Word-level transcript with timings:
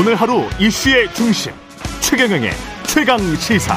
오늘 0.00 0.14
하루 0.14 0.44
이슈의 0.58 1.12
중심 1.12 1.52
최경영의 2.00 2.48
최강 2.84 3.18
시사. 3.18 3.74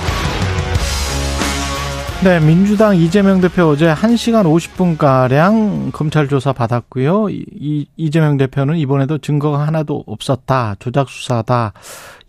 네, 2.24 2.40
민주당 2.40 2.96
이재명 2.96 3.42
대표 3.42 3.64
어제 3.64 3.94
1시간 3.94 4.46
50분가량 4.46 5.92
검찰 5.92 6.30
조사 6.30 6.54
받았고요. 6.54 7.28
이, 7.30 7.90
이재명 7.98 8.38
대표는 8.38 8.78
이번에도 8.78 9.18
증거가 9.18 9.68
하나도 9.68 10.06
없었다. 10.08 10.76
조작 10.80 11.10
수사다. 11.10 11.74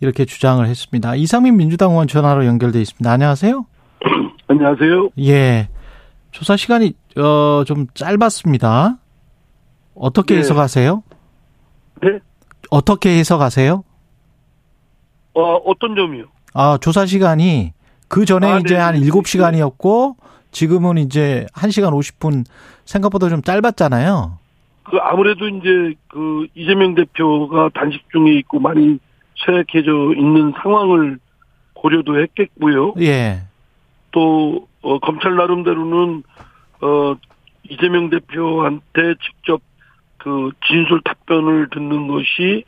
이렇게 0.01 0.25
주장을 0.25 0.67
했습니다. 0.67 1.15
이상민 1.15 1.55
민주당 1.55 1.91
의원 1.91 2.09
전화로 2.09 2.45
연결돼 2.45 2.81
있습니다. 2.81 3.09
안녕하세요. 3.09 3.65
안녕하세요. 4.49 5.11
예. 5.19 5.69
조사 6.31 6.57
시간이 6.57 6.95
어, 7.15 7.63
좀 7.65 7.87
짧았습니다. 7.93 8.97
어떻게 9.95 10.33
네. 10.33 10.39
해석하세요? 10.41 11.01
네? 12.03 12.19
어떻게 12.71 13.17
해석하세요? 13.19 13.83
어, 15.33 15.41
어떤 15.65 15.95
점이요? 15.95 16.25
아, 16.53 16.77
조사 16.81 17.05
시간이 17.05 17.73
그 18.07 18.25
전에 18.25 18.47
아, 18.47 18.59
이제 18.59 18.75
네. 18.75 18.79
한 18.79 18.95
7시간이었고 18.95 20.15
지금은 20.51 20.97
이제 20.97 21.45
1시간 21.53 21.91
50분 21.91 22.45
생각보다 22.85 23.29
좀 23.29 23.41
짧았잖아요. 23.41 24.37
그 24.83 24.97
아무래도 24.97 25.47
이제 25.47 25.95
그 26.07 26.47
이재명 26.55 26.95
대표가 26.95 27.69
단식 27.73 28.09
중에 28.11 28.37
있고 28.39 28.59
많이 28.59 28.99
쇠약해져 29.45 30.13
있는 30.15 30.53
상황을 30.61 31.19
고려도 31.73 32.21
했겠고요. 32.21 32.93
예. 33.01 33.41
또 34.11 34.67
어, 34.81 34.99
검찰 34.99 35.35
나름대로는 35.35 36.23
어 36.81 37.15
이재명 37.69 38.09
대표한테 38.09 39.15
직접 39.25 39.61
그 40.25 40.49
진술 40.65 41.01
답변을 41.01 41.69
듣는 41.69 42.07
것이 42.07 42.63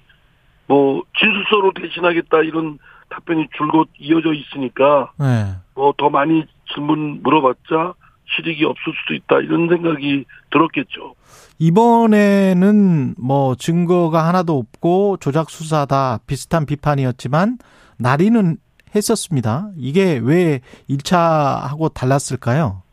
뭐 0.68 1.02
진술서로 1.18 1.74
대신하겠다 1.74 2.44
이런 2.44 2.78
답변이 3.10 3.48
줄곧 3.58 3.90
이어져 3.98 4.32
있으니까 4.32 5.12
네. 5.18 5.56
뭐더 5.74 6.12
많이 6.12 6.46
질문 6.72 7.24
물어봤자 7.24 7.96
실익이 8.36 8.64
없을 8.64 8.94
수도 9.02 9.16
있다 9.16 9.40
이런 9.40 9.70
생각이 9.70 10.26
들었겠죠. 10.52 11.16
이번에는 11.58 13.16
뭐 13.18 13.56
증거가 13.56 14.28
하나도 14.28 14.56
없고 14.56 15.18
조작 15.20 15.50
수사다 15.50 16.20
비슷한 16.28 16.68
비판이었지만 16.68 17.58
날이는 17.98 18.58
했었습니다. 18.96 19.72
이게 19.78 20.22
왜 20.24 20.60
1차하고 20.92 21.92
달랐을까요? 21.92 22.84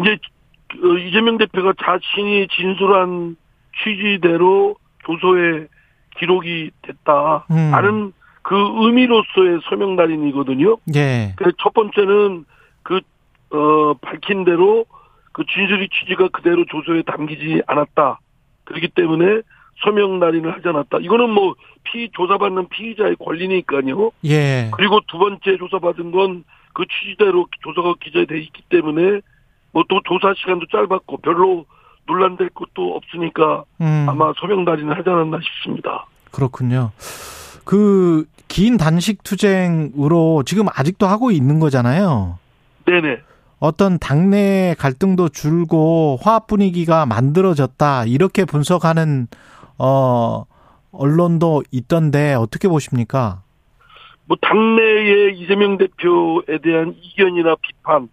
이제 0.00 0.16
그 0.16 0.35
이재명 1.08 1.38
대표가 1.38 1.72
자신이 1.82 2.48
진술한 2.48 3.36
취지대로 3.82 4.76
교소에 5.04 5.66
기록이 6.18 6.70
됐다. 6.82 7.46
음. 7.50 7.70
라는 7.70 8.12
그 8.42 8.54
의미로서의 8.56 9.60
서명 9.68 9.96
날인이거든요. 9.96 10.78
예. 10.94 11.34
그첫 11.36 11.74
번째는 11.74 12.44
그, 12.82 13.00
어, 13.50 13.94
밝힌 14.00 14.44
대로 14.44 14.86
그 15.32 15.44
진술의 15.44 15.88
취지가 15.88 16.28
그대로 16.28 16.64
조서에 16.64 17.02
담기지 17.02 17.62
않았다. 17.66 18.20
그렇기 18.64 18.88
때문에 18.88 19.42
서명 19.84 20.18
날인을 20.18 20.52
하지 20.54 20.68
않았다. 20.68 20.98
이거는 21.02 21.30
뭐 21.30 21.54
피, 21.84 22.08
조사받는 22.12 22.68
피의자의 22.68 23.16
권리니까요. 23.16 24.10
예. 24.24 24.70
그리고 24.74 25.00
두 25.06 25.18
번째 25.18 25.56
조사받은 25.58 26.10
건 26.10 26.44
그 26.76 26.84
취지대로 26.84 27.46
조사가 27.62 27.94
기재돼 28.02 28.38
있기 28.38 28.62
때문에 28.68 29.22
뭐 29.76 29.84
또 29.88 30.00
조사 30.04 30.32
시간도 30.34 30.66
짧았고 30.72 31.18
별로 31.18 31.66
논란될 32.06 32.50
것도 32.50 32.96
없으니까 32.96 33.64
음. 33.80 34.06
아마 34.08 34.32
서명 34.40 34.64
날인을 34.64 34.96
하지 34.96 35.10
않았나 35.10 35.38
싶습니다. 35.42 36.06
그렇군요. 36.30 36.92
그 37.64 38.24
긴 38.48 38.76
단식 38.76 39.22
투쟁으로 39.22 40.42
지금 40.44 40.66
아직도 40.74 41.06
하고 41.06 41.30
있는 41.30 41.60
거잖아요. 41.60 42.38
네네. 42.86 43.18
어떤 43.58 43.98
당내 43.98 44.74
갈등도 44.78 45.30
줄고 45.30 46.18
화합 46.22 46.46
분위기가 46.46 47.06
만들어졌다 47.06 48.04
이렇게 48.06 48.44
분석하는 48.44 49.26
어 49.78 50.44
언론도 50.92 51.64
있던데 51.70 52.34
어떻게 52.34 52.68
보십니까? 52.68 53.42
뭐 54.26 54.36
당내의 54.40 55.38
이재명 55.38 55.78
대표에 55.78 56.58
대한 56.62 56.94
이견이나 57.00 57.56
비판 57.60 58.08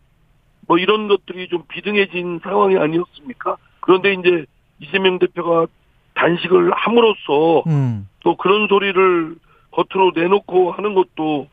뭐 0.68 0.78
이런 0.78 1.07
것들이 1.07 1.47
좀 1.50 1.63
비등해진 1.68 2.40
상황이 2.44 2.78
아니었습니까? 2.78 3.57
그런데 3.79 4.13
이제 4.13 4.46
이재명 4.79 5.19
대표가 5.19 5.68
단식을 6.16 6.72
함으로써 6.74 7.63
음. 7.68 8.07
또 8.22 8.35
그런 8.38 8.68
소리를 8.68 9.35
겉으로 9.72 10.12
내놓고 10.16 10.72
하는 10.72 10.94
것도 10.94 11.47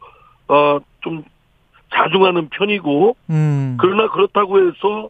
어좀 0.47 1.25
자중하는 1.93 2.48
편이고 2.50 3.16
음. 3.31 3.76
그러나 3.81 4.09
그렇다고 4.10 4.59
해서 4.60 5.09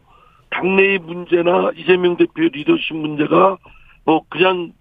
당내의 0.49 0.99
문제나 0.99 1.71
이재명 1.75 2.17
대표의 2.17 2.49
리더십 2.49 2.95
문제가 2.95 3.57
뭐 4.05 4.21
그냥 4.29 4.71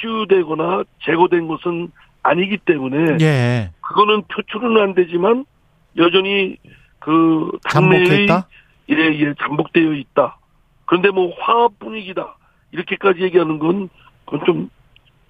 치유되거나 0.00 0.84
제거된 1.02 1.48
것은 1.48 1.90
아니기 2.22 2.58
때문에 2.58 3.16
예. 3.20 3.70
그거는 3.80 4.22
표출은 4.22 4.76
안 4.80 4.94
되지만 4.94 5.44
여전히 5.96 6.56
그 6.98 7.50
당내의 7.70 8.06
잠복했다? 8.06 8.48
예, 8.90 8.94
예, 8.94 9.34
잠복되어 9.40 9.92
있다. 9.92 10.38
그런데 10.86 11.10
뭐 11.10 11.32
화합 11.38 11.78
분위기다. 11.78 12.36
이렇게까지 12.72 13.22
얘기하는 13.22 13.58
건 13.58 13.88
그건 14.24 14.46
좀 14.46 14.70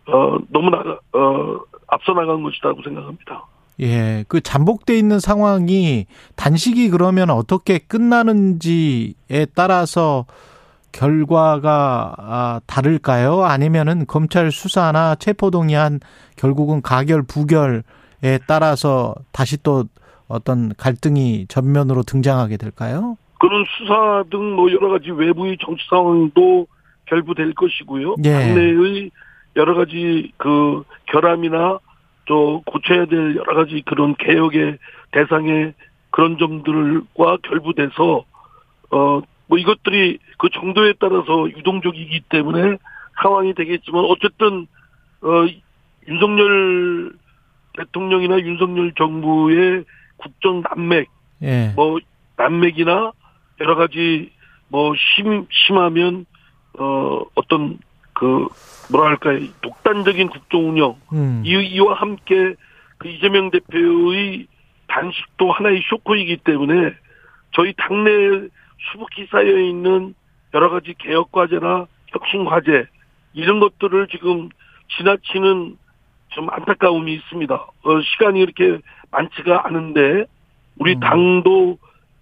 어, 0.06 0.38
너무 0.48 0.70
나가 0.70 0.98
어, 1.12 1.60
앞서 1.86 2.12
나간 2.12 2.42
것이라고 2.42 2.82
생각합니다. 2.82 3.44
예. 3.80 4.24
그 4.28 4.40
잠복돼 4.40 4.98
있는 4.98 5.20
상황이 5.20 6.06
단식이 6.36 6.90
그러면 6.90 7.30
어떻게 7.30 7.78
끝나는지에 7.78 9.46
따라서 9.54 10.26
결과가 10.90 12.14
아, 12.18 12.60
다를까요? 12.66 13.44
아니면은 13.44 14.06
검찰 14.06 14.50
수사나 14.50 15.14
체포동의안 15.16 16.00
결국은 16.36 16.82
가결 16.82 17.22
부결에 17.22 17.82
따라서 18.46 19.14
다시 19.30 19.62
또 19.62 19.84
어떤 20.26 20.74
갈등이 20.76 21.46
전면으로 21.48 22.02
등장하게 22.02 22.56
될까요? 22.56 23.16
그런 23.38 23.64
수사 23.76 24.24
등 24.30 24.56
뭐 24.56 24.70
여러 24.72 24.88
가지 24.88 25.10
외부의 25.10 25.58
정치 25.60 25.84
상황도 25.88 26.66
결부될 27.06 27.54
것이고요. 27.54 28.16
예. 28.24 28.32
당내의 28.32 29.10
여러 29.56 29.74
가지 29.74 30.32
그 30.36 30.84
결함이나 31.06 31.78
또 32.26 32.62
고쳐야 32.66 33.06
될 33.06 33.36
여러 33.36 33.54
가지 33.54 33.82
그런 33.86 34.14
개혁의 34.16 34.78
대상의 35.12 35.74
그런 36.10 36.38
점들과 36.38 37.38
결부돼서 37.42 38.24
어 38.90 39.22
뭐 39.48 39.58
이것들이 39.58 40.18
그 40.36 40.48
정도에 40.50 40.92
따라서 41.00 41.48
유동적이기 41.50 42.20
때문에 42.28 42.76
상황이 43.22 43.54
되겠지만 43.54 44.04
어쨌든 44.04 44.66
어 45.22 45.46
윤석열 46.06 47.12
대통령이나 47.76 48.38
윤석열 48.40 48.92
정부의 48.92 49.84
국정 50.18 50.62
난맥 50.62 51.08
예. 51.42 51.72
뭐 51.74 51.98
난맥이나 52.36 53.12
여러 53.60 53.74
가지 53.74 54.30
뭐 54.68 54.94
심, 54.96 55.46
심하면 55.50 56.26
어 56.78 57.22
어떤 57.34 57.78
그 58.12 58.46
뭐랄까 58.90 59.38
독단적인 59.62 60.28
국정 60.28 60.68
운영 60.68 60.96
음. 61.12 61.42
이, 61.44 61.50
이와 61.50 61.94
함께 61.94 62.54
그 62.98 63.08
이재명 63.08 63.50
대표의 63.50 64.46
단식도 64.88 65.52
하나의 65.52 65.82
쇼크이기 65.88 66.38
때문에 66.38 66.94
저희 67.52 67.72
당내 67.76 68.48
수북히 68.90 69.26
쌓여 69.30 69.58
있는 69.58 70.14
여러 70.54 70.70
가지 70.70 70.94
개혁 70.98 71.32
과제나 71.32 71.86
혁신 72.08 72.44
과제 72.44 72.86
이런 73.34 73.60
것들을 73.60 74.08
지금 74.08 74.48
지나치는 74.96 75.76
좀 76.30 76.50
안타까움이 76.50 77.12
있습니다. 77.14 77.54
어, 77.54 78.00
시간이 78.02 78.40
이렇게 78.40 78.78
많지가 79.10 79.66
않은데 79.66 80.24
우리 80.78 80.94
음. 80.94 81.00
당도 81.00 81.78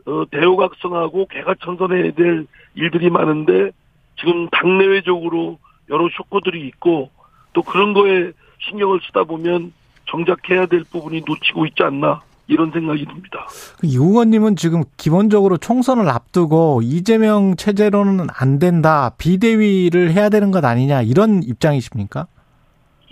어, 0.07 0.25
대우각성하고 0.31 1.27
개가천선해야 1.27 2.13
될 2.13 2.47
일들이 2.75 3.11
많은데 3.11 3.71
지금 4.19 4.49
당내외적으로 4.51 5.59
여러 5.91 6.09
쇼크들이 6.17 6.67
있고 6.69 7.11
또 7.53 7.63
그런 7.63 7.93
거에 7.93 8.33
신경을 8.69 9.01
쓰다 9.07 9.25
보면 9.25 9.73
정작 10.09 10.49
해야 10.49 10.67
될 10.67 10.85
부분이 10.85 11.23
놓치고 11.27 11.67
있지 11.67 11.83
않나 11.83 12.23
이런 12.49 12.71
생각이 12.71 13.05
듭니다. 13.05 13.49
이 13.83 13.97
의원님은 13.97 14.55
지금 14.57 14.85
기본적으로 14.97 15.57
총선을 15.57 16.09
앞두고 16.09 16.81
이재명 16.85 17.57
체제로는 17.57 18.29
안 18.33 18.59
된다. 18.61 19.11
비대위를 19.19 20.13
해야 20.13 20.29
되는 20.29 20.53
것 20.53 20.65
아니냐. 20.65 21.03
이런 21.03 21.43
입장이십니까? 21.43 22.29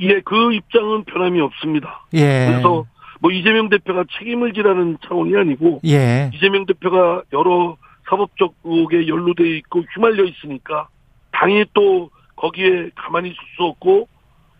예, 0.00 0.20
그 0.20 0.52
입장은 0.52 1.04
변함이 1.04 1.40
없습니다. 1.40 2.06
예. 2.14 2.46
그래서 2.48 2.84
뭐 3.20 3.30
이재명 3.30 3.68
대표가 3.68 4.04
책임을 4.18 4.52
지라는 4.52 4.98
차원이 5.06 5.36
아니고 5.36 5.80
예. 5.86 6.30
이재명 6.34 6.66
대표가 6.66 7.22
여러 7.32 7.76
사법적 8.08 8.54
의혹에 8.64 9.08
연루돼 9.08 9.56
있고 9.58 9.82
휘말려 9.94 10.24
있으니까 10.24 10.88
당이 11.32 11.66
또 11.74 12.10
거기에 12.36 12.90
가만히 12.94 13.30
있을 13.30 13.38
수 13.56 13.64
없고 13.64 14.08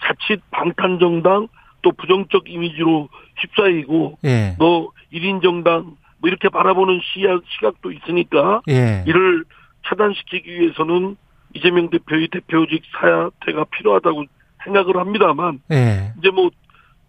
자칫 0.03 0.41
방탄 0.51 0.99
정당 0.99 1.49
또 1.83 1.93
부정적 1.93 2.49
이미지로 2.49 3.09
휩싸이고 3.37 4.19
예. 4.25 4.55
뭐 4.59 4.91
1인 5.13 5.43
정당 5.43 5.97
뭐 6.19 6.29
이렇게 6.29 6.49
바라보는 6.49 7.01
시야, 7.03 7.39
시각도 7.57 7.93
있으니까 7.93 8.63
예. 8.69 9.05
이를 9.07 9.45
차단시키기 9.87 10.51
위해서는 10.51 11.17
이재명 11.53 11.91
대표의 11.91 12.29
대표직 12.29 12.83
사퇴가 12.93 13.65
필요하다고 13.65 14.25
생각을 14.65 14.97
합니다만 14.97 15.61
예. 15.71 16.13
이제 16.19 16.31
뭐 16.31 16.51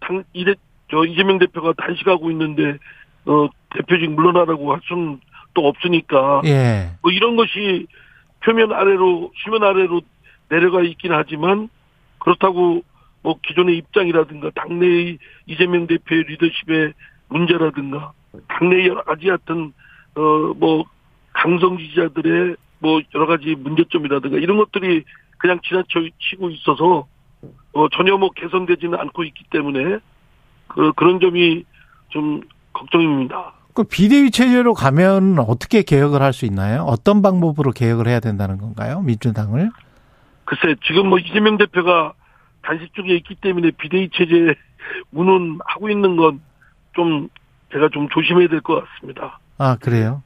당 0.06 0.24
이대 0.33 0.53
저 0.95 1.03
이재명 1.03 1.39
대표가 1.39 1.74
단식하고 1.74 2.31
있는데 2.31 2.77
어 3.25 3.50
대표직 3.71 4.12
물러나라고 4.12 4.71
할 4.71 4.80
수는 4.86 5.19
또 5.53 5.68
없으니까 5.68 6.42
예. 6.45 6.92
뭐 7.01 7.12
이런 7.12 7.36
것이 7.36 7.86
표면 8.42 8.71
아래로 8.71 9.33
수면 9.44 9.63
아래로 9.63 10.00
내려가 10.47 10.81
있긴 10.81 11.12
하지만 11.12 11.68
그렇다고 12.19 12.81
뭐 13.24 13.36
기존의 13.45 13.77
입장이라든가 13.77 14.51
당내의 14.56 15.18
이재명 15.47 15.86
대표의 15.88 16.24
리더십의 16.24 16.94
문제라든가 17.27 18.13
당내 18.48 18.88
여러 18.88 19.03
가지 19.03 19.27
하여튼 19.27 19.74
어뭐 20.15 20.86
강성 21.33 21.77
지지자들의 21.77 22.56
뭐 22.80 23.01
여러 23.13 23.25
가지 23.25 23.53
문제점이라든가 23.56 24.38
이런 24.38 24.57
것들이 24.57 25.03
그냥 25.39 25.59
지나치고 25.62 26.51
있어서 26.51 27.06
어 27.74 27.89
전혀 27.89 28.15
뭐 28.15 28.30
개선되지는 28.30 28.98
않고 28.98 29.25
있기 29.25 29.44
때문에 29.50 30.00
그 30.67 30.91
그런 30.94 31.19
점이 31.19 31.63
좀 32.09 32.41
걱정입니다. 32.73 33.53
그 33.73 33.83
비대위 33.83 34.31
체제로 34.31 34.73
가면 34.73 35.38
어떻게 35.39 35.81
개혁을 35.83 36.21
할 36.21 36.31
수 36.33 36.45
있나요? 36.45 36.83
어떤 36.83 37.21
방법으로 37.21 37.71
개혁을 37.71 38.07
해야 38.07 38.19
된다는 38.19 38.57
건가요? 38.57 39.01
민주당을? 39.01 39.69
글쎄 40.45 40.75
지금 40.85 41.09
뭐 41.09 41.19
이재명 41.19 41.57
대표가 41.57 42.13
단식 42.62 42.94
중에 42.95 43.15
있기 43.17 43.35
때문에 43.35 43.71
비대위 43.71 44.09
체제 44.13 44.56
운운하고 45.12 45.89
있는 45.89 46.15
건 46.15 46.41
좀 46.95 47.27
제가 47.73 47.89
좀 47.89 48.07
조심해야 48.07 48.47
될 48.47 48.62
것 48.62 48.81
같습니다. 48.85 49.38
아, 49.57 49.75
그래요? 49.75 50.23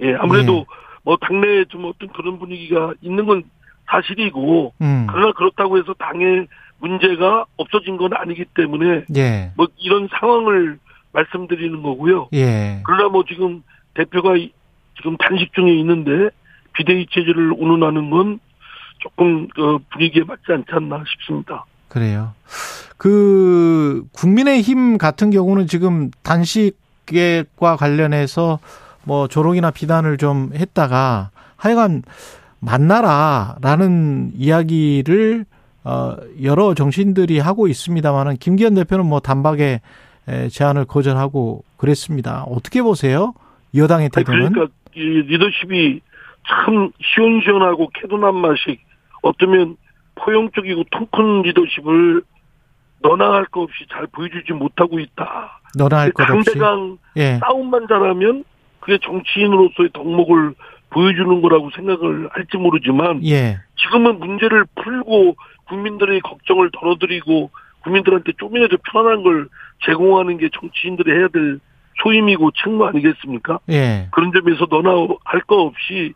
예, 0.00 0.14
아무래도 0.14 0.58
예. 0.58 0.64
뭐 1.02 1.16
당내에 1.16 1.64
좀 1.64 1.86
어떤 1.86 2.08
그런 2.12 2.38
분위기가 2.38 2.92
있는 3.00 3.26
건 3.26 3.42
사실이고 3.90 4.72
음. 4.80 5.06
그러나 5.10 5.32
그렇다고 5.32 5.78
해서 5.78 5.94
당의 5.98 6.46
문제가 6.78 7.44
없어진 7.56 7.96
건 7.96 8.10
아니기 8.14 8.44
때문에 8.54 9.04
예. 9.16 9.52
뭐 9.56 9.66
이런 9.78 10.08
상황을 10.18 10.78
말씀드리는 11.12 11.82
거고요. 11.82 12.28
예. 12.34 12.80
그러나 12.84 13.08
뭐 13.08 13.24
지금 13.26 13.62
대표가 13.94 14.36
이- 14.36 14.52
지금 14.96 15.16
단식 15.16 15.52
중에 15.54 15.72
있는데 15.80 16.30
비대위 16.74 17.06
체제를 17.10 17.52
운운하는 17.56 18.10
건 18.10 18.40
조금 18.98 19.48
어, 19.58 19.78
분위기에 19.92 20.24
맞지 20.24 20.42
않지 20.48 20.66
않나 20.72 21.02
싶습니다. 21.08 21.64
그래요. 21.88 22.32
그 22.98 24.04
국민의힘 24.12 24.98
같은 24.98 25.30
경우는 25.30 25.66
지금 25.66 26.10
단식과 26.22 27.76
관련해서 27.76 28.58
뭐 29.04 29.28
조롱이나 29.28 29.70
비난을 29.70 30.16
좀 30.16 30.50
했다가 30.54 31.30
하여간 31.56 32.02
만나라라는 32.64 34.32
이야기를 34.34 35.44
어 35.84 36.16
여러 36.42 36.74
정신들이 36.74 37.38
하고 37.38 37.68
있습니다만은 37.68 38.36
김기현 38.38 38.74
대표는 38.74 39.04
뭐 39.06 39.20
단박에 39.20 39.80
에, 40.28 40.48
제안을 40.48 40.86
거절하고 40.86 41.62
그랬습니다. 41.76 42.44
어떻게 42.44 42.80
보세요? 42.82 43.34
여당의 43.74 44.08
태도는? 44.08 44.52
그러니까 44.52 44.74
이 44.94 45.00
리더십이 45.00 46.00
참 46.48 46.90
시원시원하고 47.02 47.90
캐도난 47.94 48.34
맛이 48.36 48.78
어쩌면 49.22 49.76
포용적이고 50.14 50.84
통큰 50.90 51.42
리더십을 51.42 52.22
너나 53.02 53.32
할거 53.34 53.62
없이 53.62 53.84
잘 53.92 54.06
보여주지 54.06 54.52
못하고 54.54 54.98
있다. 54.98 55.60
너나 55.76 55.98
할 56.00 56.12
것 56.12 56.22
없이. 56.30 56.52
강대강 56.52 56.98
예. 57.16 57.38
싸움만 57.40 57.86
잘하면 57.88 58.44
그게 58.80 58.98
정치인으로서의 59.02 59.90
덕목을 59.92 60.54
보여주는 60.94 61.42
거라고 61.42 61.70
생각을 61.74 62.28
할지 62.30 62.56
모르지만 62.56 63.20
예. 63.26 63.58
지금은 63.76 64.20
문제를 64.20 64.64
풀고 64.76 65.36
국민들의 65.64 66.20
걱정을 66.20 66.70
덜어드리고 66.72 67.50
국민들한테 67.82 68.32
좀이라도 68.38 68.76
편안한 68.92 69.24
걸 69.24 69.48
제공하는 69.84 70.38
게 70.38 70.48
정치인들이 70.58 71.10
해야 71.10 71.28
될 71.28 71.58
소임이고 72.02 72.52
책무 72.52 72.84
아니겠습니까? 72.86 73.58
예. 73.70 74.06
그런 74.12 74.30
점에서 74.32 74.66
너나 74.70 74.90
할 75.24 75.40
거 75.42 75.62
없이 75.62 76.12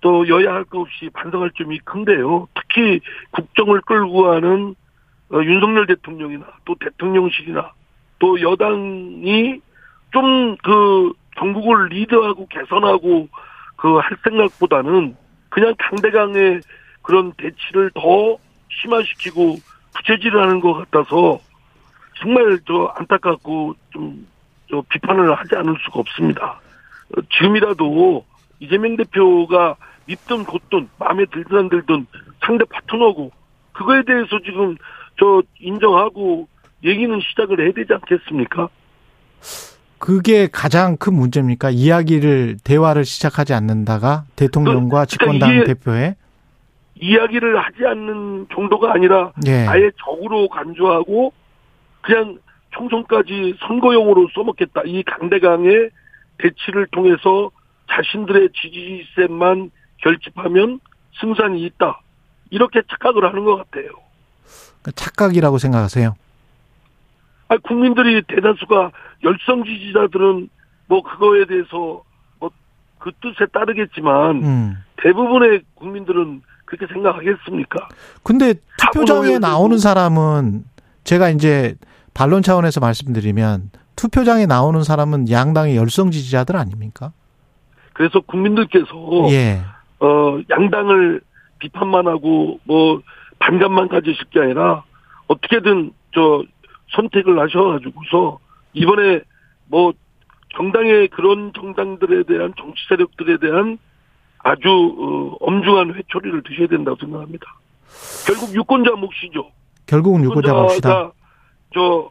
또 0.00 0.26
여야 0.28 0.54
할 0.54 0.64
거 0.64 0.80
없이 0.80 1.08
반성할 1.14 1.52
점이 1.56 1.78
큰데요. 1.80 2.48
특히 2.54 3.00
국정을 3.30 3.80
끌고 3.82 4.24
가는 4.24 4.74
어, 5.32 5.36
윤석열 5.44 5.86
대통령이나 5.86 6.46
또 6.64 6.74
대통령실이나 6.80 7.72
또 8.18 8.40
여당이 8.40 9.60
좀 10.12 10.56
그 10.64 11.12
전국을 11.38 11.86
리드하고 11.88 12.48
개선하고 12.48 13.28
그 13.80 13.98
할 13.98 14.16
생각보다는 14.24 15.16
그냥 15.48 15.74
강대강의 15.78 16.60
그런 17.02 17.32
대치를 17.32 17.90
더 17.94 18.36
심화시키고 18.68 19.56
부채질을 19.94 20.40
하는 20.40 20.60
것 20.60 20.74
같아서 20.74 21.40
정말 22.18 22.60
저 22.66 22.92
안타깝고 22.96 23.74
좀 23.90 24.30
저 24.70 24.82
비판을 24.88 25.36
하지 25.36 25.56
않을 25.56 25.74
수가 25.84 26.00
없습니다. 26.00 26.60
어, 27.16 27.20
지금이라도 27.32 28.24
이재명 28.60 28.96
대표가 28.96 29.76
밉든 30.06 30.44
곧든 30.44 30.88
마음에 30.98 31.24
들든 31.26 31.58
안 31.58 31.68
들든 31.68 32.06
상대 32.44 32.64
파트너고 32.64 33.32
그거에 33.72 34.02
대해서 34.04 34.38
지금 34.44 34.76
저 35.18 35.42
인정하고 35.58 36.48
얘기는 36.84 37.20
시작을 37.20 37.60
해야 37.60 37.72
되지 37.72 37.92
않겠습니까? 37.92 38.68
그게 40.00 40.48
가장 40.50 40.96
큰 40.96 41.14
문제입니까? 41.14 41.68
이야기를 41.70 42.56
대화를 42.64 43.04
시작하지 43.04 43.52
않는다가 43.54 44.24
대통령과 44.34 45.02
그- 45.02 45.06
집권당 45.06 45.38
그러니까 45.50 45.62
이게- 45.62 45.74
대표의 45.74 46.14
이야기를 46.96 47.58
하지 47.58 47.86
않는 47.86 48.46
정도가 48.54 48.92
아니라 48.94 49.32
예. 49.46 49.66
아예 49.66 49.90
적으로 50.04 50.48
간주하고 50.48 51.32
그냥 52.00 52.38
총선까지 52.70 53.56
선거용으로 53.66 54.28
써먹겠다. 54.34 54.82
이 54.86 55.02
강대강의 55.02 55.90
대치를 56.38 56.86
통해서 56.92 57.50
자신들의 57.90 58.48
지지세만 58.54 59.70
결집하면 59.98 60.80
승산이 61.20 61.62
있다. 61.66 62.00
이렇게 62.50 62.80
착각을 62.88 63.24
하는 63.24 63.44
것 63.44 63.56
같아요. 63.56 63.88
착각이라고 64.94 65.58
생각하세요? 65.58 66.14
아, 67.50 67.56
국민들이 67.58 68.22
대다수가 68.22 68.92
열성 69.24 69.64
지지자들은 69.64 70.48
뭐 70.86 71.02
그거에 71.02 71.44
대해서 71.44 72.02
뭐 72.38 72.50
그 73.00 73.10
뜻에 73.20 73.46
따르겠지만 73.46 74.42
음. 74.44 74.76
대부분의 75.02 75.62
국민들은 75.74 76.42
그렇게 76.66 76.86
생각하겠습니까? 76.92 77.88
근데 78.22 78.54
투표장에 78.78 79.38
나오는 79.38 79.76
사람은 79.78 80.64
제가 81.02 81.30
이제 81.30 81.74
반론 82.14 82.42
차원에서 82.42 82.78
말씀드리면 82.78 83.70
투표장에 83.96 84.46
나오는 84.46 84.82
사람은 84.84 85.30
양당의 85.30 85.76
열성 85.76 86.10
지지자들 86.10 86.56
아닙니까? 86.56 87.12
그래서 87.94 88.20
국민들께서 88.20 88.86
예. 89.30 89.60
어 89.98 90.38
양당을 90.48 91.22
비판만 91.58 92.06
하고 92.06 92.60
뭐 92.64 93.00
반감만 93.38 93.88
가지실 93.88 94.26
게 94.30 94.40
아니라 94.40 94.84
어떻게든 95.26 95.92
저 96.14 96.44
선택을 96.90 97.38
하셔가지고서 97.38 98.38
이번에 98.72 99.20
뭐 99.68 99.92
정당의 100.56 101.08
그런 101.08 101.52
정당들에 101.54 102.24
대한 102.24 102.52
정치 102.58 102.80
세력들에 102.88 103.38
대한 103.38 103.78
아주 104.38 104.68
어, 104.68 105.36
엄중한 105.44 105.94
회초리를 105.94 106.42
드셔야 106.42 106.66
된다고 106.66 106.96
생각합니다. 107.00 107.46
결국 108.26 108.54
유권자 108.54 108.92
몫이죠. 108.92 109.50
결국은 109.86 110.24
유권자. 110.24 110.48
유권자가 110.50 111.12
저 111.74 112.10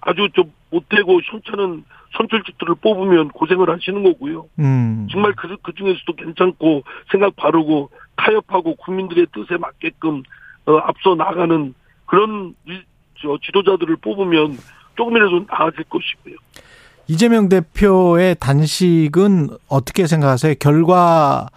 아주 0.00 0.28
좀 0.32 0.52
못되고 0.70 1.20
힘차는 1.20 1.84
선출직들을 2.16 2.76
뽑으면 2.76 3.28
고생을 3.28 3.68
하시는 3.70 4.02
거고요. 4.02 4.46
음. 4.58 5.06
정말 5.10 5.32
그, 5.36 5.56
그 5.62 5.72
중에서도 5.74 6.14
괜찮고 6.14 6.82
생각 7.10 7.36
바르고 7.36 7.90
타협하고 8.16 8.76
국민들의 8.76 9.26
뜻에 9.32 9.58
맞게끔 9.58 10.22
어, 10.66 10.76
앞서 10.78 11.14
나가는 11.14 11.74
그런 12.06 12.54
일- 12.64 12.84
저 13.20 13.38
지도자들을 13.44 13.96
뽑으면 13.96 14.58
조금이라도 14.96 15.46
나아질 15.48 15.84
것이고요. 15.84 16.36
이재명 17.08 17.48
대표의 17.48 18.36
단식은 18.40 19.50
어떻게 19.68 20.06
생각하세요? 20.06 20.54
결과 20.58 21.48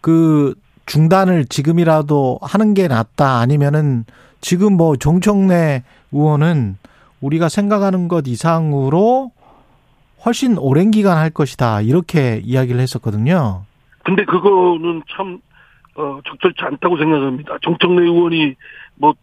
그 0.00 0.54
중단을 0.86 1.46
지금이라도 1.46 2.38
하는 2.42 2.74
게 2.74 2.88
낫다 2.88 3.38
아니면은 3.38 4.04
지금 4.40 4.76
뭐 4.76 4.96
정청래 4.96 5.82
의원은 6.12 6.76
우리가 7.20 7.48
생각하는 7.48 8.08
것 8.08 8.26
이상으로 8.26 9.30
훨씬 10.24 10.56
오랜 10.58 10.90
기간 10.90 11.18
할 11.18 11.30
것이다 11.30 11.82
이렇게 11.82 12.40
이야기를 12.44 12.80
했었거든요. 12.80 13.64
근데 14.04 14.24
그거는 14.24 15.02
참 15.14 15.38
어, 15.96 16.20
적절치 16.26 16.60
않다고 16.60 16.98
생각합니다. 16.98 17.56
정청래 17.62 18.02
의원이 18.02 18.54
뭐 18.96 19.14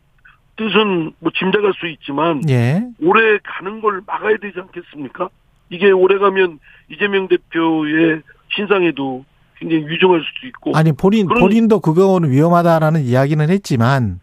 뜻은 0.58 1.14
뭐 1.20 1.32
짐작할 1.36 1.74
수 1.80 1.88
있지만 1.88 2.42
예. 2.50 2.84
오래 3.02 3.40
가는 3.44 3.82
걸 3.82 4.02
막아야 4.06 4.38
되지 4.38 4.60
않겠습니까? 4.60 5.30
이게 5.70 5.90
오래 5.92 6.18
가면 6.18 6.60
이재명 6.90 7.28
대표의 7.28 8.22
신상에도 8.54 9.24
굉장히 9.58 9.88
위중할 9.88 10.22
수도 10.22 10.48
있고 10.48 10.72
아니 10.76 10.92
본인 10.92 11.28
본인도 11.28 11.80
그거는 11.80 12.30
위험하다라는 12.32 13.02
이야기는 13.02 13.50
했지만 13.50 14.20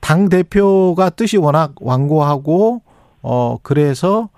당 0.00 0.28
대표가 0.28 1.10
뜻이 1.10 1.36
워낙 1.36 1.74
완고하고 1.80 2.82
어 3.22 3.56
그래서 3.62 4.30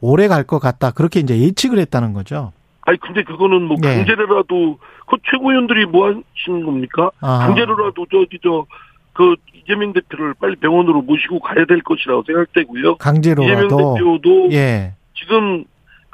오래 0.00 0.26
갈 0.28 0.44
것 0.44 0.58
같다 0.58 0.90
그렇게 0.90 1.20
이제 1.20 1.38
예측을 1.38 1.78
했다는 1.78 2.12
거죠. 2.14 2.52
아니 2.82 2.98
근데 3.00 3.22
그거는 3.22 3.62
뭐 3.62 3.76
네. 3.80 3.96
강제로라도 3.96 4.78
그 5.06 5.16
최고위원들이 5.30 5.86
뭐 5.86 6.06
하시는 6.08 6.64
겁니까? 6.64 7.10
아. 7.20 7.38
강제로라도 7.46 8.06
저기 8.10 8.38
저그 8.42 9.36
이재명 9.64 9.92
대표를 9.92 10.34
빨리 10.34 10.56
병원으로 10.56 11.02
모시고 11.02 11.40
가야 11.40 11.64
될 11.64 11.80
것이라고 11.82 12.22
생각되고요. 12.26 12.80
이재명 12.80 12.96
강제로라도 12.98 13.94
대표도 13.94 14.48
예. 14.52 14.92
지금 15.14 15.64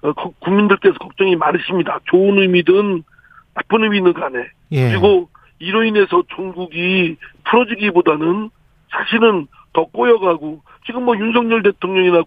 어, 0.02 0.12
거- 0.12 0.32
국민들께서 0.38 0.94
걱정이 0.98 1.36
많으십니다. 1.36 1.98
좋은 2.06 2.38
의미든 2.38 3.02
나쁜 3.54 3.82
의미든 3.84 4.12
간에 4.14 4.46
예. 4.72 4.90
그리고 4.90 5.28
이로 5.58 5.84
인해서 5.84 6.22
종국이 6.28 7.16
풀어지기보다는 7.44 8.50
사실은 8.90 9.46
더 9.72 9.84
꼬여가고 9.84 10.62
지금 10.86 11.04
뭐 11.04 11.16
윤석열 11.16 11.62
대통령이나 11.62 12.22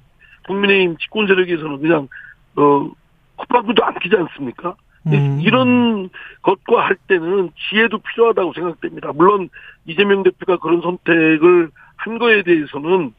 국민의힘 0.47 0.97
집권 0.97 1.27
세력에서는 1.27 1.79
그냥 1.81 2.07
어 2.55 2.89
콧방구도 3.37 3.83
안 3.83 3.97
끼지 3.99 4.15
않습니까? 4.15 4.75
음. 5.07 5.39
이런 5.41 6.09
것과 6.43 6.85
할 6.85 6.95
때는 7.07 7.51
지혜도 7.69 7.97
필요하다고 7.99 8.53
생각됩니다. 8.53 9.11
물론 9.13 9.49
이재명 9.85 10.23
대표가 10.23 10.57
그런 10.57 10.81
선택을 10.81 11.69
한 11.95 12.19
거에 12.19 12.43
대해서는 12.43 13.13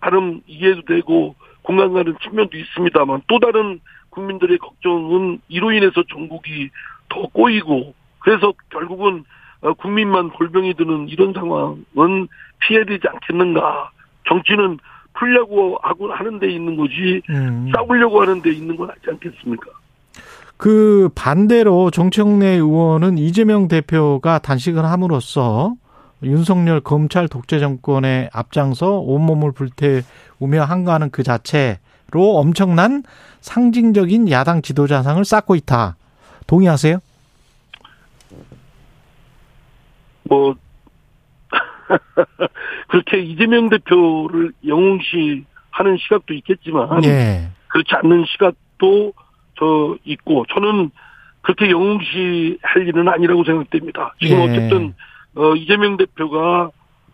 나름 0.00 0.40
이해도 0.46 0.82
되고 0.82 1.34
공감 1.62 1.92
가는 1.92 2.16
측면도 2.22 2.56
있습니다만 2.56 3.22
또 3.26 3.38
다른 3.38 3.80
국민들의 4.10 4.58
걱정은 4.58 5.40
이로 5.48 5.72
인해서 5.72 6.02
전국이 6.10 6.70
더 7.08 7.22
꼬이고 7.28 7.94
그래서 8.20 8.52
결국은 8.70 9.24
어, 9.60 9.72
국민만 9.74 10.30
골병이 10.30 10.74
드는 10.74 11.08
이런 11.08 11.32
상황은 11.32 12.28
피해야 12.60 12.84
되지 12.84 13.06
않겠는가. 13.08 13.90
정치는 14.28 14.78
풀려고 15.14 15.78
하고 15.82 16.12
하는 16.12 16.38
데 16.38 16.48
있는 16.50 16.76
거지 16.76 17.22
음. 17.30 17.70
싸우려고 17.74 18.22
하는 18.22 18.40
데 18.40 18.50
있는 18.50 18.76
건 18.76 18.90
아니지 18.90 19.10
않겠습니까? 19.10 19.66
그 20.56 21.08
반대로 21.14 21.90
정청래 21.90 22.46
의원은 22.46 23.18
이재명 23.18 23.68
대표가 23.68 24.38
단식을 24.38 24.84
함으로써 24.84 25.74
윤석열 26.22 26.80
검찰 26.80 27.28
독재 27.28 27.58
정권의 27.58 28.30
앞장서 28.32 28.98
온몸을 28.98 29.52
불태우며 29.52 30.64
한가하는 30.64 31.10
그 31.10 31.22
자체로 31.22 32.36
엄청난 32.36 33.02
상징적인 33.40 34.30
야당 34.30 34.62
지도자상을 34.62 35.24
쌓고 35.24 35.54
있다. 35.54 35.96
동의하세요? 36.46 36.98
뭐 40.24 40.54
그렇게 42.88 43.20
이재명 43.20 43.68
대표를 43.68 44.52
영웅시하는 44.66 45.96
시각도 46.00 46.34
있겠지만 46.34 47.04
예. 47.04 47.48
그렇지 47.68 47.90
않는 48.02 48.24
시각도 48.26 49.12
저 49.58 49.96
있고 50.04 50.44
저는 50.52 50.90
그렇게 51.42 51.70
영웅시할 51.70 52.86
일은 52.88 53.08
아니라고 53.08 53.44
생각됩니다. 53.44 54.14
지금 54.20 54.38
예. 54.38 54.42
어쨌든 54.42 54.94
어 55.36 55.54
이재명 55.54 55.96
대표가 55.96 56.70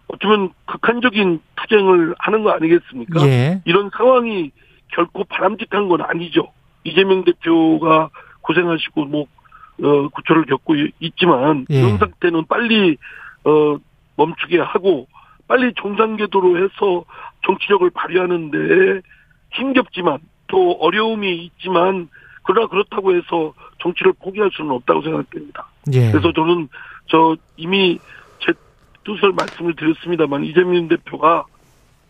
어쩌면 0.08 0.50
극한적인 0.66 1.40
투쟁을 1.56 2.14
하는 2.18 2.42
거 2.42 2.50
아니겠습니까? 2.50 3.26
예. 3.26 3.60
이런 3.64 3.90
상황이 3.96 4.50
결코 4.88 5.24
바람직한 5.24 5.88
건 5.88 6.00
아니죠. 6.02 6.52
이재명 6.84 7.24
대표가 7.24 8.10
고생하시고 8.42 9.06
뭐 9.06 9.26
어, 9.82 10.08
구초를 10.08 10.44
겪고 10.46 10.74
있지만 11.00 11.66
예. 11.70 11.80
이런 11.80 11.98
상태는 11.98 12.46
빨리 12.46 12.96
어, 13.44 13.76
멈추게 14.16 14.60
하고 14.60 15.08
빨리 15.48 15.72
정상궤도로 15.80 16.58
해서 16.58 17.04
정치력을 17.44 17.88
발휘하는데 17.90 19.00
힘겹지만 19.52 20.18
또 20.46 20.72
어려움이 20.72 21.44
있지만 21.44 22.08
그러나 22.44 22.68
그렇다고 22.68 23.14
해서 23.14 23.52
정치를 23.80 24.12
포기할 24.20 24.50
수는 24.54 24.70
없다고 24.70 25.02
생각됩니다. 25.02 25.66
예. 25.92 26.10
그래서 26.10 26.32
저는 26.32 26.68
저 27.06 27.36
이미 27.56 27.98
제 28.44 28.52
뜻을 29.04 29.32
말씀을 29.32 29.76
드렸습니다만 29.76 30.44
이재명 30.44 30.88
대표가 30.88 31.44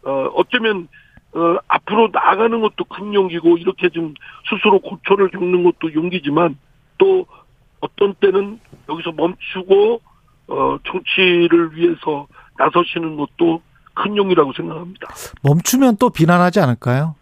어 0.04 0.10
어쩌면 0.34 0.88
어 1.32 1.56
앞으로 1.68 2.08
나아가는 2.12 2.60
것도 2.60 2.84
큰 2.84 3.12
용기고 3.14 3.56
이렇게 3.58 3.88
좀 3.88 4.14
스스로 4.48 4.78
고초를 4.80 5.30
겪는 5.30 5.64
것도 5.64 5.92
용기지만 5.94 6.56
또 6.98 7.26
어떤 7.80 8.14
때는 8.14 8.60
여기서 8.88 9.12
멈추고 9.12 10.00
어 10.48 10.78
정치를 10.86 11.74
위해서 11.74 12.26
나서시는 12.58 13.16
것도 13.16 13.60
큰 13.94 14.16
용이라고 14.16 14.52
생각합니다. 14.52 15.08
멈추면 15.42 15.96
또 15.96 16.10
비난하지 16.10 16.60
않을까요? 16.60 17.14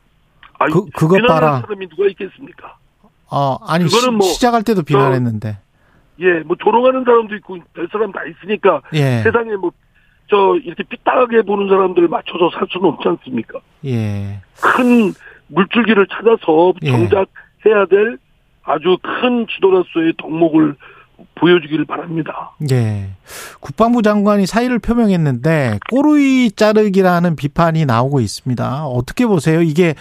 아유, 0.58 0.70
그- 0.72 0.84
그것 0.90 1.16
비난하는 1.16 1.40
봐라. 1.40 1.60
사람이 1.62 1.88
누가 1.88 2.06
있겠습니까? 2.08 2.76
어, 3.30 3.56
아니 3.66 3.88
시, 3.88 3.94
그거는 3.96 4.18
뭐 4.18 4.26
시작할 4.26 4.62
때도 4.62 4.82
비난했는데. 4.82 5.58
예, 6.22 6.40
뭐 6.40 6.56
조롱하는 6.56 7.04
사람도 7.04 7.34
있고 7.36 7.58
별 7.74 7.88
사람 7.92 8.12
다 8.12 8.20
있으니까 8.24 8.80
예. 8.94 9.22
세상에 9.22 9.56
뭐 9.56 9.70
저 10.32 10.56
이렇게 10.64 10.82
삐딱하게 10.84 11.42
보는 11.42 11.68
사람들 11.68 12.08
맞춰서 12.08 12.50
살 12.54 12.66
수는 12.70 12.88
없지 12.88 13.06
않습니까? 13.06 13.58
예. 13.84 14.40
큰 14.60 15.12
물줄기를 15.48 16.06
찾아서 16.06 16.72
예. 16.82 16.90
정작 16.90 17.28
해야 17.66 17.84
될 17.84 18.16
아주 18.62 18.96
큰 19.02 19.46
지도자로서의 19.46 20.14
덕목을 20.16 20.74
보여주기를 21.34 21.84
바랍니다. 21.84 22.52
예. 22.70 23.10
국방부 23.60 24.00
장관이 24.00 24.46
사의를 24.46 24.78
표명했는데 24.78 25.80
꼬르이 25.90 26.50
자르기라는 26.52 27.36
비판이 27.36 27.84
나오고 27.84 28.20
있습니다. 28.20 28.86
어떻게 28.86 29.26
보세요? 29.26 29.60
이게 29.60 29.94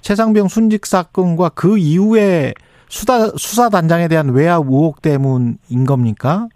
최상병 0.00 0.48
순직 0.48 0.86
사건과 0.86 1.50
그 1.50 1.76
이후에 1.76 2.54
수사 2.94 3.26
수사단장에 3.36 4.06
대한 4.06 4.32
외압 4.32 4.66
의혹 4.66 5.02
때문인 5.02 5.84
겁니까? 5.84 6.46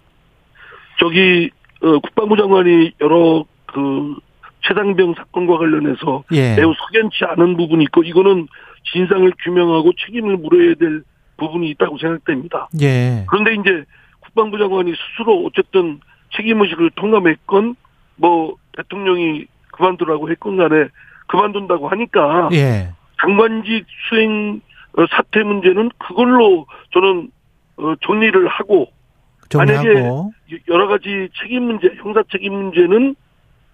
저기 1.00 1.50
어, 1.82 1.98
국방부 1.98 2.36
장관이 2.36 2.92
여러 3.00 3.44
그 3.66 4.14
최상병 4.62 5.14
사건과 5.14 5.58
관련해서 5.58 6.22
예. 6.32 6.54
매우 6.54 6.72
석연치 6.74 7.24
않은 7.24 7.56
부분이 7.56 7.82
있고 7.84 8.04
이거는 8.04 8.46
진상을 8.92 9.32
규명하고 9.42 9.90
책임을 10.06 10.36
물어야 10.36 10.74
될 10.74 11.02
부분이 11.38 11.70
있다고 11.70 11.98
생각됩니다. 11.98 12.68
예. 12.80 13.26
그런데 13.28 13.54
이제 13.54 13.84
국방부 14.20 14.58
장관이 14.58 14.92
스스로 14.92 15.44
어쨌든 15.44 15.98
책임 16.36 16.62
의식을 16.62 16.92
통감했건 16.94 17.74
뭐 18.14 18.54
대통령이 18.76 19.46
그만두라고 19.72 20.30
했건 20.30 20.56
간에 20.56 20.86
그만둔다고 21.26 21.88
하니까 21.88 22.48
예. 22.52 22.92
장관직 23.20 23.86
수행 24.08 24.60
어, 24.60 24.68
사퇴 25.06 25.42
문제는 25.42 25.90
그걸로 25.98 26.66
저는 26.92 27.30
어, 27.76 27.94
정리를 28.04 28.48
하고 28.48 28.88
정리하고 29.48 30.32
여러 30.68 30.88
가지 30.88 31.28
책임 31.40 31.64
문제, 31.64 31.88
형사 32.02 32.22
책임 32.30 32.54
문제는 32.54 33.14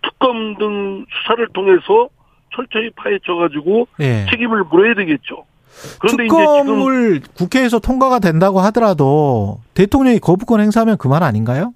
특검 0.03 0.57
등 0.57 1.07
수사를 1.11 1.47
통해서 1.49 2.09
철저히 2.55 2.91
파헤쳐가지고 2.91 3.89
예. 4.01 4.27
책임을 4.31 4.65
물어야 4.65 4.95
되겠죠. 4.95 5.45
그런데 5.99 6.25
특검을 6.25 7.21
국회에서 7.37 7.81
통과가 7.81 8.21
된다고 8.21 8.61
하더라도 8.61 9.61
대통령이 9.75 10.21
거부권 10.21 10.61
행사하면 10.61 10.97
그만 10.99 11.23
아닌가요? 11.23 11.75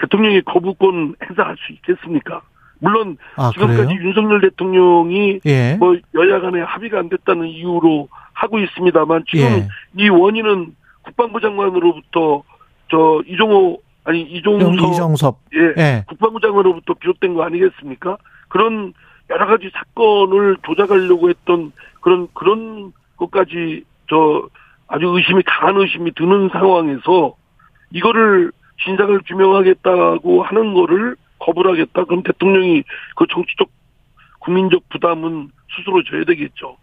대통령이 0.00 0.42
거부권 0.42 1.16
행사할 1.22 1.56
수 1.56 1.72
있겠습니까? 1.72 2.42
물론 2.80 3.16
아, 3.36 3.50
지금까지 3.52 3.94
그래요? 3.94 4.00
윤석열 4.02 4.40
대통령이 4.40 5.40
예. 5.46 5.76
뭐 5.78 5.96
여야 6.14 6.40
간에 6.40 6.60
합의가 6.60 6.98
안 6.98 7.08
됐다는 7.08 7.46
이유로 7.46 8.08
하고 8.32 8.58
있습니다만 8.58 9.24
지금 9.28 9.44
예. 9.44 9.68
이 9.96 10.08
원인은 10.08 10.74
국방부 11.02 11.40
장관으로부터 11.40 12.42
저 12.90 13.22
이종호 13.26 13.80
아니 14.04 14.22
이종서 14.22 14.70
이정섭. 14.72 15.38
예, 15.54 15.82
예. 15.82 16.04
국방부 16.06 16.40
장관으로부터 16.40 16.94
비롯된 16.94 17.34
거 17.34 17.42
아니겠습니까? 17.44 18.16
그런 18.48 18.94
여러 19.30 19.46
가지 19.46 19.70
사건을 19.74 20.56
조작하려고 20.62 21.28
했던 21.28 21.72
그런 22.00 22.28
그런 22.32 22.92
것까지 23.16 23.84
저 24.08 24.48
아주 24.86 25.06
의심이 25.06 25.42
강한 25.44 25.76
의심이 25.76 26.12
드는 26.12 26.48
상황에서 26.50 27.34
이거를 27.90 28.52
진상을 28.84 29.20
규명하겠다고 29.26 30.42
하는 30.42 30.74
거를 30.74 31.16
거부를 31.38 31.72
하겠다. 31.72 32.04
그럼 32.04 32.22
대통령이 32.22 32.82
그 33.16 33.26
정치적 33.32 33.68
국민적 34.40 34.88
부담은 34.88 35.50
스스로 35.76 36.02
져야 36.04 36.24
되겠죠. 36.24 36.76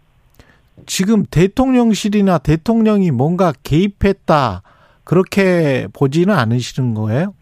지금 0.86 1.24
대통령실이나 1.30 2.38
대통령이 2.38 3.10
뭔가 3.10 3.52
개입했다 3.62 4.62
그렇게 5.04 5.86
보지는 5.92 6.34
않으시는 6.34 6.94
거예요? 6.94 7.34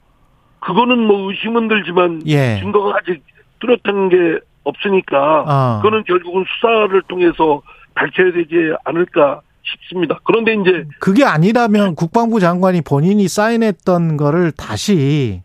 그거는 0.60 0.98
뭐 0.98 1.30
의심은 1.30 1.68
들지만 1.68 2.22
예. 2.26 2.58
증거가 2.60 2.96
아직 2.96 3.22
뚜렷한 3.60 4.08
게 4.08 4.40
없으니까 4.64 5.44
아. 5.46 5.80
그거는 5.82 6.04
결국은 6.04 6.44
수사를 6.48 7.02
통해서 7.08 7.62
밝혀야 7.94 8.32
되지 8.32 8.74
않을까 8.84 9.40
싶습니다. 9.62 10.18
그런데 10.24 10.54
이제 10.54 10.84
그게 11.00 11.24
아니라면 11.24 11.94
국방부 11.94 12.40
장관이 12.40 12.82
본인이 12.82 13.28
사인했던 13.28 14.16
거를 14.16 14.52
다시 14.52 15.42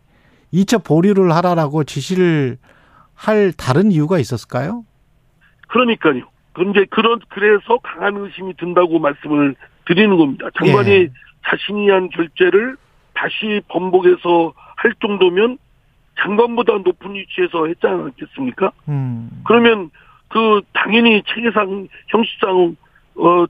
이첩 0.52 0.84
보류를 0.84 1.32
하라라고 1.32 1.84
지시를 1.84 2.58
할 3.14 3.52
다른 3.52 3.92
이유가 3.92 4.18
있었을까요? 4.18 4.84
그러니까요. 5.68 6.22
그런데 6.52 6.84
그런 6.86 7.20
그래서 7.28 7.78
강한 7.82 8.16
의심이 8.16 8.54
든다고 8.56 8.98
말씀을 8.98 9.54
드리는 9.86 10.16
겁니다. 10.16 10.48
장관이 10.58 10.90
예. 10.90 11.08
자신이 11.48 11.90
한 11.90 12.08
결재를 12.10 12.76
다시 13.14 13.60
번복해서 13.68 14.52
할 14.76 14.94
정도면 15.00 15.58
장관보다 16.18 16.78
높은 16.78 17.14
위치에서 17.14 17.66
했지 17.66 17.86
않겠습니까? 17.86 18.72
음. 18.88 19.42
그러면 19.46 19.90
그 20.28 20.60
당연히 20.72 21.22
체계상 21.26 21.88
형식상 22.08 22.76
어 23.16 23.44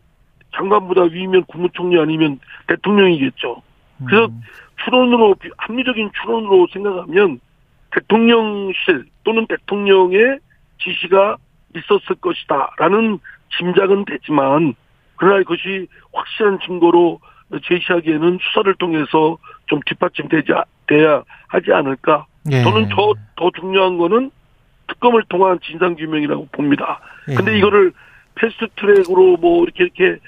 장관보다 0.54 1.02
위면 1.04 1.44
국무총리 1.44 1.98
아니면 1.98 2.38
대통령이겠죠. 2.66 3.62
그래서 4.06 4.26
음. 4.26 4.40
추론으로 4.84 5.34
비- 5.34 5.50
합리적인 5.58 6.10
추론으로 6.20 6.66
생각하면 6.72 7.40
대통령실 7.92 9.04
또는 9.24 9.46
대통령의 9.46 10.38
지시가 10.82 11.36
있었을 11.76 12.16
것이다라는 12.20 13.18
짐작은 13.58 14.04
되지만 14.06 14.74
그러나 15.16 15.38
그것이 15.38 15.86
확실한 16.12 16.58
증거로 16.64 17.20
제시하기에는 17.64 18.38
수사를 18.40 18.72
통해서 18.74 19.36
좀 19.66 19.80
뒷받침되지 19.86 20.52
아- 20.52 20.64
돼야 20.86 21.22
하지 21.48 21.72
않을까. 21.72 22.26
예. 22.50 22.62
저는 22.62 22.88
더 22.88 23.12
더 23.36 23.50
중요한 23.58 23.96
거는 23.98 24.30
특검을 24.88 25.22
통한 25.28 25.58
진상 25.62 25.94
규명이라고 25.94 26.48
봅니다. 26.52 27.00
예. 27.28 27.34
근데 27.34 27.56
이거를 27.58 27.92
패스트 28.34 28.66
트랙으로 28.76 29.36
뭐 29.38 29.64
이렇게 29.64 29.84
이렇게 29.84 30.18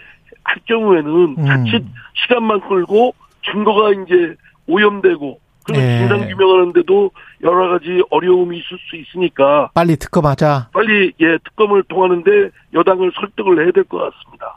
할 0.44 0.56
경우에는 0.66 1.10
음. 1.38 1.46
자칫 1.46 1.84
시간만 2.14 2.60
끌고 2.68 3.14
증거가 3.50 3.90
이제 3.92 4.34
오염되고 4.66 5.40
그리고 5.64 5.80
예. 5.82 5.98
진상 5.98 6.28
규명하는데도 6.28 7.10
여러 7.42 7.68
가지 7.70 8.02
어려움이 8.10 8.58
있을 8.58 8.78
수 8.90 8.96
있으니까 8.96 9.70
빨리 9.74 9.96
특검하자. 9.96 10.68
빨리 10.72 11.12
예 11.20 11.38
특검을 11.44 11.84
통하는데 11.84 12.50
여당을 12.74 13.12
설득을 13.14 13.62
해야 13.64 13.72
될 13.72 13.84
것 13.84 13.98
같습니다. 13.98 14.56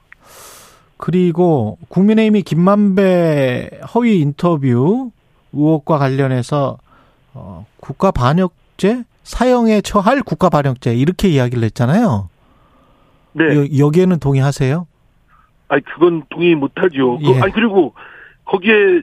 그리고 0.97 1.77
국민의힘이 1.89 2.41
김만배 2.43 3.81
허위 3.93 4.21
인터뷰 4.21 5.11
의혹과 5.53 5.97
관련해서 5.97 6.77
어, 7.33 7.65
국가 7.79 8.11
반역죄 8.11 9.03
사형에 9.23 9.81
처할 9.81 10.21
국가 10.23 10.49
반역죄 10.49 10.95
이렇게 10.95 11.27
이야기를 11.29 11.63
했잖아요. 11.65 12.29
네, 13.33 13.43
여, 13.55 13.65
여기에는 13.85 14.19
동의하세요? 14.19 14.87
아니 15.67 15.83
그건 15.83 16.23
동의 16.29 16.55
못하죠. 16.55 17.17
그- 17.17 17.25
예. 17.35 17.41
아니 17.41 17.51
그리고 17.51 17.93
거기에 18.45 19.01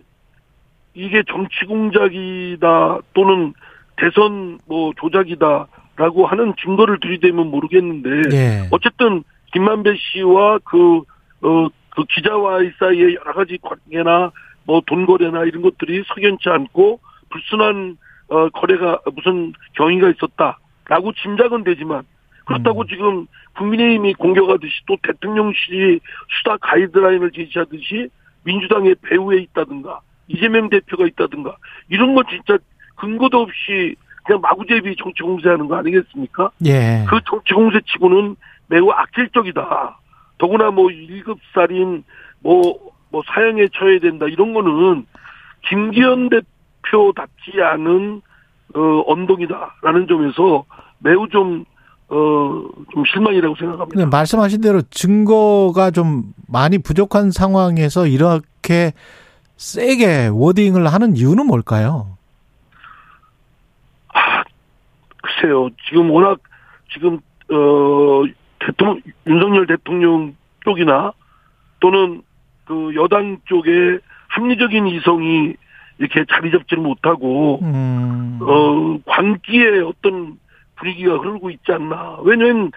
이게 0.95 1.23
정치 1.29 1.65
공작이다 1.67 2.99
또는 3.15 3.55
대선 3.97 4.59
뭐 4.67 4.93
조작이다라고 5.01 6.27
하는 6.27 6.55
증거를 6.63 7.01
들이대면 7.01 7.49
모르겠는데 7.51 8.37
예. 8.37 8.69
어쨌든 8.71 9.23
김만배 9.53 9.95
씨와 9.97 10.59
그, 10.65 11.03
어, 11.43 11.69
그 11.91 12.05
기자와의 12.09 12.73
사이에 12.79 13.15
여러 13.15 13.33
가지 13.35 13.59
관계나 13.61 14.33
뭐 14.65 14.81
돈 14.87 15.07
거래나 15.07 15.45
이런 15.45 15.63
것들이 15.63 16.05
석연치 16.07 16.49
않고 16.49 17.01
불순한 17.31 17.97
어, 18.29 18.49
거래가 18.51 18.99
무슨 19.15 19.53
경위가 19.75 20.11
있었다라고 20.11 21.13
짐작은 21.23 21.65
되지만 21.65 22.03
그렇다고 22.47 22.83
음. 22.83 22.87
지금 22.89 23.27
국민의힘이 23.57 24.15
공격하듯이 24.15 24.73
또 24.87 24.97
대통령실이 25.03 26.01
수사 26.29 26.57
가이드라인을 26.59 27.31
제시하듯이 27.33 28.09
민주당의 28.45 28.97
배후에 29.03 29.39
있다든가 29.43 30.01
이재명 30.29 30.69
대표가 30.69 31.07
있다든가 31.07 31.57
이런 31.89 32.15
건 32.15 32.25
진짜 32.31 32.59
근거도 32.97 33.41
없이 33.41 33.97
그냥 34.25 34.41
마구제비 34.41 34.97
정치 34.97 35.23
공세하는 35.23 35.69
거 35.69 35.77
아니겠습니까? 35.77 36.51
예. 36.65 37.05
그 37.09 37.21
정치 37.25 37.55
공세치고는 37.55 38.37
매우 38.69 38.91
악질적이다. 38.91 39.99
더구나 40.39 40.71
뭐 40.71 40.87
1급 40.89 41.39
살인 41.53 42.05
뭐, 42.41 42.79
뭐 43.11 43.23
사형에 43.27 43.69
처해야 43.75 43.99
된다. 43.99 44.27
이런 44.27 44.55
거는 44.55 45.07
김기현 45.69 46.29
대표답지 46.29 47.61
않은 47.63 48.23
어, 48.75 49.05
언동이다라는 49.07 50.07
점에서 50.09 50.65
매우 50.99 51.29
좀, 51.29 51.65
어, 52.09 52.69
좀 52.93 53.05
실망이라고 53.11 53.55
생각합니다. 53.57 53.87
근데 53.91 54.05
말씀하신 54.05 54.61
대로 54.61 54.83
증거가 54.91 55.91
좀 55.91 56.33
많이 56.47 56.79
부족한 56.79 57.31
상황에서 57.31 58.07
이렇게 58.07 58.93
세게 59.57 60.29
워딩을 60.33 60.87
하는 60.89 61.17
이유는 61.17 61.47
뭘까요? 61.47 62.19
아, 64.13 64.43
글쎄요. 65.23 65.71
지금 65.89 66.11
워낙 66.11 66.39
지금 66.93 67.19
어 67.51 68.25
대통령 68.59 69.01
윤석열 69.27 69.67
대통령 69.67 70.35
쪽이나 70.65 71.13
또는 71.81 72.23
그 72.65 72.93
여당 72.97 73.39
쪽에 73.45 73.99
합리적인 74.29 74.87
이성이 74.89 75.55
이렇게 75.99 76.25
자리 76.29 76.51
잡지를 76.51 76.83
못하고 76.83 77.61
음. 77.63 78.39
어 78.43 78.99
관기에 79.07 79.81
어떤 79.81 80.39
분위기가 80.83 81.17
흐르고 81.17 81.51
있지 81.51 81.73
않나. 81.73 82.19
왜냐면 82.23 82.73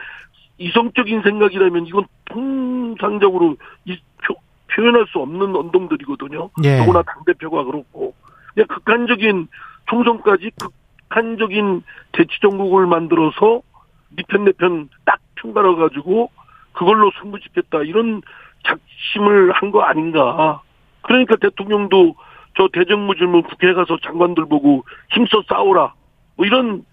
이성적인 0.57 1.23
생각이라면 1.23 1.87
이건 1.87 2.05
통상적으로 2.25 3.57
이, 3.85 3.97
표, 4.23 4.35
표현할 4.73 5.05
수 5.07 5.19
없는 5.19 5.55
언동들이거든요. 5.55 6.49
예. 6.63 6.77
더구나 6.77 7.01
당대표가 7.01 7.63
그렇고. 7.63 8.13
그냥 8.53 8.67
극한적인 8.67 9.47
총선까지 9.89 10.51
극한적인 11.09 11.83
대치정국을 12.13 12.87
만들어서 12.87 13.61
니편 14.17 14.45
내편 14.45 14.89
딱 15.03 15.19
편갈아 15.35 15.75
가지고 15.75 16.31
그걸로 16.73 17.11
승부 17.21 17.39
짓겠다 17.39 17.81
이런 17.83 18.21
작심을 18.65 19.51
한 19.51 19.71
거 19.71 19.81
아닌가. 19.81 20.61
그러니까 21.01 21.35
대통령도 21.35 22.15
저 22.57 22.69
대정부 22.71 23.15
질문 23.15 23.43
국회에 23.43 23.73
가서 23.73 23.97
장관들 24.03 24.45
보고 24.45 24.85
힘써 25.11 25.43
싸우라. 25.49 25.93
뭐 26.37 26.45
이런 26.45 26.85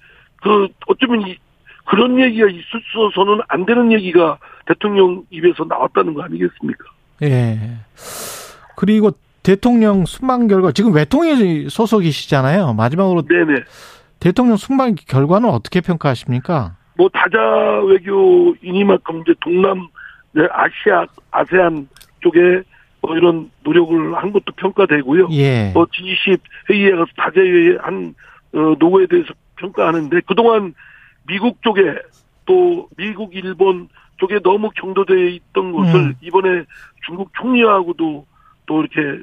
그 0.42 0.68
어쩌면 0.87 1.26
이 1.26 1.37
그런 1.85 2.18
얘기가 2.18 2.46
있어서는 2.48 3.40
안 3.48 3.66
되는 3.66 3.92
얘기가 3.92 4.38
대통령 4.66 5.24
입에서 5.31 5.64
나왔다는 5.64 6.14
거 6.14 6.22
아니겠습니까? 6.22 6.85
예. 7.22 7.59
그리고 8.76 9.12
대통령 9.42 10.05
순방 10.07 10.46
결과 10.46 10.72
지금 10.72 10.94
외통위 10.94 11.68
소속이시잖아요. 11.68 12.74
마지막으로 12.74 13.22
네네. 13.22 13.64
대통령 14.20 14.57
순방 14.57 14.94
결과는 14.94 15.48
어떻게 15.48 15.81
평가하십니까? 15.81 16.76
뭐 16.96 17.09
다자 17.09 17.38
외교이니만큼 17.85 19.22
이제 19.22 19.35
동남 19.40 19.88
네, 20.33 20.46
아시아 20.50 21.07
아세안 21.31 21.88
쪽에 22.20 22.62
뭐 23.00 23.16
이런 23.16 23.50
노력을 23.64 24.14
한 24.14 24.33
것도 24.33 24.52
평가되고요. 24.57 25.28
예. 25.33 25.72
뭐 25.74 25.85
G20 25.87 26.38
회의에 26.70 26.92
가서 26.92 27.07
다자 27.16 27.40
회의 27.40 27.76
한 27.81 28.14
어, 28.55 28.76
노고에 28.78 29.07
대해서 29.07 29.33
평가하는데 29.57 30.21
그동안 30.27 30.75
미국 31.27 31.62
쪽에 31.62 31.83
또 32.47 32.88
미국 32.97 33.35
일본 33.35 33.88
쪽에 34.19 34.38
너무 34.41 34.71
경도되어 34.71 35.17
있던 35.27 35.73
것을 35.73 35.95
음. 35.95 36.15
이번에 36.21 36.65
중국 37.07 37.31
총리하고도 37.35 38.27
또 38.67 38.81
이렇게 38.85 39.23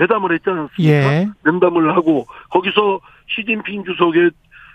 회담을 0.00 0.32
했지 0.32 0.48
않습니까? 0.50 0.78
예. 0.82 1.28
면담을 1.44 1.94
하고 1.96 2.26
거기서 2.50 3.00
시진핑 3.28 3.84
주석의 3.84 4.30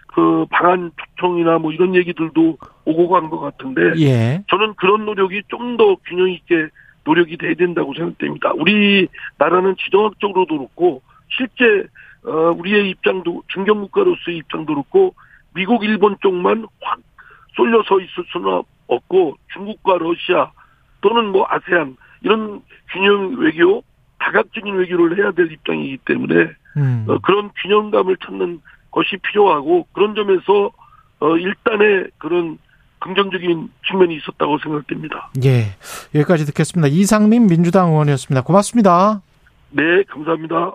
그 0.07 0.45
방한 0.49 0.91
초청이나 0.97 1.57
뭐 1.59 1.71
이런 1.71 1.95
얘기들도 1.95 2.57
오고 2.85 3.09
간 3.09 3.29
것 3.29 3.39
같은데 3.39 3.93
예. 4.01 4.43
저는 4.49 4.73
그런 4.75 5.05
노력이 5.05 5.43
좀 5.47 5.77
더 5.77 5.95
균형 6.05 6.29
있게 6.29 6.67
노력이 7.05 7.37
돼야 7.37 7.53
된다고 7.55 7.93
생각됩니다. 7.93 8.51
우리 8.55 9.07
나라는 9.37 9.75
지정학적으로도 9.77 10.57
그렇고 10.57 11.01
실제 11.29 11.87
어, 12.25 12.53
우리의 12.57 12.89
입장도 12.91 13.43
중견국가로서의 13.47 14.37
입장도 14.37 14.73
그렇고 14.73 15.15
미국 15.53 15.83
일본 15.83 16.17
쪽만 16.21 16.67
확 16.81 16.99
쏠려 17.55 17.83
서 17.83 17.99
있을 17.99 18.23
수는 18.31 18.63
없고 18.87 19.37
중국과 19.53 19.97
러시아 19.97 20.51
또는 21.01 21.27
뭐 21.27 21.45
아세안 21.49 21.97
이런 22.21 22.61
균형 22.91 23.35
외교 23.39 23.83
다각적인 24.19 24.75
외교를 24.75 25.17
해야 25.17 25.31
될 25.31 25.51
입장이기 25.51 25.97
때문에 26.05 26.51
음. 26.77 27.05
어, 27.07 27.17
그런 27.19 27.49
균형감을 27.61 28.17
찾는 28.17 28.61
것이 28.91 29.17
필요하고 29.17 29.87
그런 29.93 30.15
점에서 30.15 30.71
어, 31.19 31.37
일단의 31.37 32.09
그런 32.17 32.57
긍정적인 32.99 33.71
측면이 33.87 34.15
있었다고 34.17 34.59
생각됩니다. 34.59 35.31
예. 35.43 35.75
여기까지 36.13 36.45
듣겠습니다. 36.45 36.87
이상민 36.87 37.47
민주당 37.47 37.89
의원이었습니다. 37.89 38.43
고맙습니다. 38.43 39.21
네, 39.71 40.03
감사합니다. 40.03 40.69